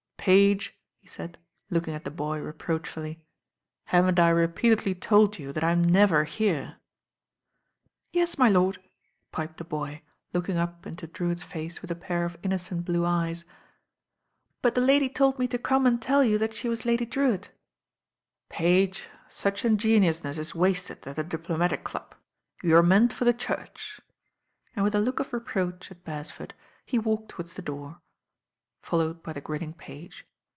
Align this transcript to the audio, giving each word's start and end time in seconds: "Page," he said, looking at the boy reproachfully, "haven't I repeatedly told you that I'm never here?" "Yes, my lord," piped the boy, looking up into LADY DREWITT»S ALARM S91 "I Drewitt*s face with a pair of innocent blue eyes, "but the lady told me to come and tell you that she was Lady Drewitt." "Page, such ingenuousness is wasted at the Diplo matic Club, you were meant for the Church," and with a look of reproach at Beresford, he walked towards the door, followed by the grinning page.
"Page," 0.23 0.77
he 0.99 1.07
said, 1.07 1.39
looking 1.71 1.95
at 1.95 2.03
the 2.03 2.11
boy 2.11 2.37
reproachfully, 2.39 3.23
"haven't 3.85 4.19
I 4.19 4.29
repeatedly 4.29 4.93
told 4.93 5.39
you 5.39 5.51
that 5.51 5.63
I'm 5.63 5.83
never 5.83 6.25
here?" 6.25 6.77
"Yes, 8.11 8.37
my 8.37 8.47
lord," 8.47 8.79
piped 9.31 9.57
the 9.57 9.63
boy, 9.63 10.03
looking 10.31 10.57
up 10.57 10.85
into 10.85 11.07
LADY 11.07 11.13
DREWITT»S 11.13 11.41
ALARM 11.41 11.49
S91 11.49 11.49
"I 11.49 11.49
Drewitt*s 11.49 11.51
face 11.75 11.81
with 11.81 11.89
a 11.89 11.95
pair 11.95 12.23
of 12.25 12.37
innocent 12.43 12.85
blue 12.85 13.03
eyes, 13.03 13.45
"but 14.61 14.75
the 14.75 14.81
lady 14.81 15.09
told 15.09 15.39
me 15.39 15.47
to 15.47 15.57
come 15.57 15.87
and 15.87 15.99
tell 15.99 16.23
you 16.23 16.37
that 16.37 16.53
she 16.53 16.69
was 16.69 16.85
Lady 16.85 17.07
Drewitt." 17.07 17.49
"Page, 18.47 19.09
such 19.27 19.65
ingenuousness 19.65 20.37
is 20.37 20.53
wasted 20.53 21.07
at 21.07 21.15
the 21.15 21.23
Diplo 21.23 21.57
matic 21.57 21.83
Club, 21.83 22.13
you 22.61 22.75
were 22.75 22.83
meant 22.83 23.11
for 23.11 23.25
the 23.25 23.33
Church," 23.33 23.99
and 24.75 24.83
with 24.85 24.93
a 24.93 24.99
look 25.01 25.19
of 25.19 25.33
reproach 25.33 25.89
at 25.89 26.03
Beresford, 26.03 26.53
he 26.85 26.99
walked 26.99 27.29
towards 27.29 27.55
the 27.55 27.63
door, 27.63 28.01
followed 28.83 29.21
by 29.21 29.31
the 29.31 29.39
grinning 29.39 29.75
page. 29.75 30.25